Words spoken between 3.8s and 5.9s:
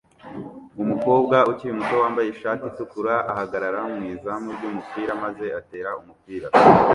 mu izamu ry'umupira maze atera